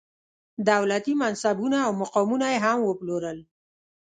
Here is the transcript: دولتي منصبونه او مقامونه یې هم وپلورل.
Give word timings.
دولتي 0.71 1.13
منصبونه 1.21 1.77
او 1.85 1.91
مقامونه 2.01 2.45
یې 2.53 2.59
هم 2.65 2.77
وپلورل. 2.83 3.37